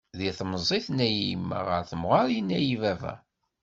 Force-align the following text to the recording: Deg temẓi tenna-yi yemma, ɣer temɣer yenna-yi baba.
Deg 0.17 0.29
temẓi 0.39 0.79
tenna-yi 0.85 1.23
yemma, 1.29 1.59
ɣer 1.69 1.81
temɣer 1.89 2.25
yenna-yi 2.35 2.75
baba. 2.81 3.13